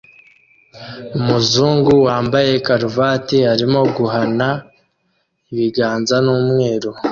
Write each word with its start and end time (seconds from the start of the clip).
Umuzungu 1.17 1.91
wambaye 2.07 2.51
karuvati 2.65 3.37
arimo 3.53 3.79
guhana 3.95 4.47
ibiganza 5.51 6.15
n'umweru 6.25 6.89